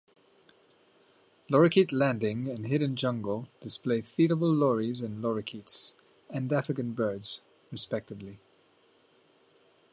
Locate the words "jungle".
2.95-3.47